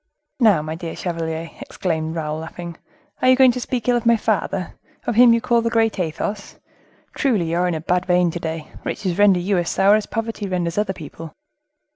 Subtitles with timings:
[0.39, 2.75] "Now, my dear chevalier," exclaimed Raoul, laughing,
[3.21, 4.73] "are you going to speak ill of my father,
[5.05, 6.55] of him you call the great Athos?
[7.13, 10.07] Truly you are in a bad vein to day; riches render you as sour as
[10.07, 11.35] poverty renders other people."